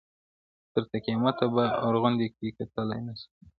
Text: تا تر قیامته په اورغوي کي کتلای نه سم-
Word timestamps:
تا 0.73 0.79
تر 0.89 0.97
قیامته 1.05 1.45
په 1.53 1.63
اورغوي 1.83 2.27
کي 2.37 2.47
کتلای 2.57 3.01
نه 3.07 3.13
سم- 3.19 3.31